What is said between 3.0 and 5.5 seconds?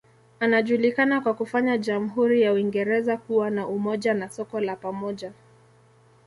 kuwa na umoja na soko la pamoja.